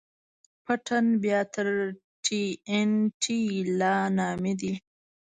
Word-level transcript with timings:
پټن 0.65 1.05
بيا 1.23 1.39
تر 1.53 1.67
ټي 2.25 2.43
ان 2.75 2.89
ټي 3.21 3.39
لا 3.79 3.95
نامي 4.17 4.53
دي. 4.61 4.73